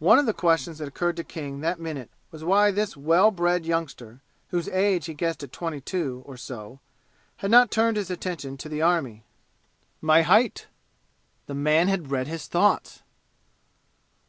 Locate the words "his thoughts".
12.26-13.04